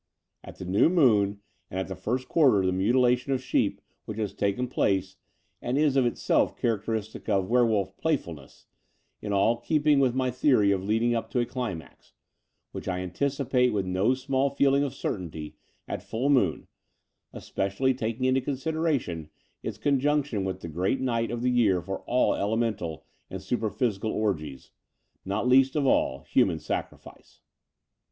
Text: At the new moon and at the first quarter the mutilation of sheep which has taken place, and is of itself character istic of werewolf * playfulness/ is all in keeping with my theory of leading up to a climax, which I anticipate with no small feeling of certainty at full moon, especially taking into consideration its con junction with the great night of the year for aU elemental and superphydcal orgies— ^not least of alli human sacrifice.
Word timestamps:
At 0.43 0.55
the 0.57 0.65
new 0.65 0.89
moon 0.89 1.41
and 1.69 1.79
at 1.79 1.87
the 1.87 1.95
first 1.95 2.27
quarter 2.27 2.65
the 2.65 2.71
mutilation 2.71 3.33
of 3.33 3.43
sheep 3.43 3.81
which 4.05 4.17
has 4.17 4.33
taken 4.33 4.67
place, 4.67 5.15
and 5.61 5.77
is 5.77 5.95
of 5.95 6.07
itself 6.07 6.57
character 6.57 6.93
istic 6.93 7.29
of 7.29 7.47
werewolf 7.51 7.95
* 7.97 7.97
playfulness/ 7.97 8.65
is 9.21 9.31
all 9.31 9.57
in 9.59 9.63
keeping 9.63 9.99
with 9.99 10.15
my 10.15 10.31
theory 10.31 10.71
of 10.71 10.83
leading 10.83 11.13
up 11.13 11.29
to 11.29 11.39
a 11.39 11.45
climax, 11.45 12.13
which 12.71 12.87
I 12.87 13.01
anticipate 13.01 13.73
with 13.73 13.85
no 13.85 14.15
small 14.15 14.49
feeling 14.49 14.83
of 14.83 14.95
certainty 14.95 15.55
at 15.87 16.01
full 16.01 16.31
moon, 16.31 16.65
especially 17.31 17.93
taking 17.93 18.25
into 18.25 18.41
consideration 18.41 19.29
its 19.61 19.77
con 19.77 19.99
junction 19.99 20.43
with 20.43 20.61
the 20.61 20.67
great 20.67 20.99
night 20.99 21.29
of 21.29 21.43
the 21.43 21.51
year 21.51 21.79
for 21.79 22.03
aU 22.07 22.33
elemental 22.33 23.05
and 23.29 23.39
superphydcal 23.39 24.11
orgies— 24.11 24.71
^not 25.27 25.47
least 25.47 25.75
of 25.75 25.85
alli 25.85 26.23
human 26.27 26.57
sacrifice. 26.57 27.41